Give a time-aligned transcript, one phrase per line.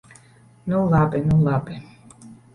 [0.71, 1.79] Nu labi, nu labi!